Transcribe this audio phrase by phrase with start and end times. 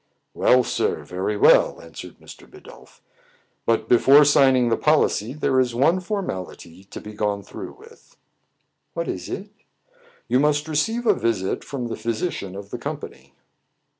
[0.33, 2.49] "Well, sir, very well," answered Mr.
[2.49, 3.01] Bidulph."
[3.67, 8.17] But, before signing the policy, there is one for mality to be gone through with."
[8.95, 9.51] "What is it.?"
[10.27, 13.35] "You must receive a visit from the physician of the company."